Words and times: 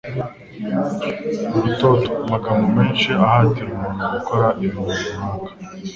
Urutoto: 1.57 2.09
Amagambo 2.25 2.65
menshi 2.77 3.07
ahatira 3.27 3.69
umuntu 3.73 4.01
gukora 4.13 4.47
ikintu 4.63 4.89
runaka. 5.03 5.49